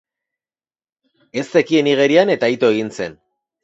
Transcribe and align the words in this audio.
Ez 1.43 1.45
zekien 1.59 1.93
igerian 1.95 2.37
eta 2.39 2.53
ito 2.59 2.77
egin 2.77 2.95
zen. 3.01 3.25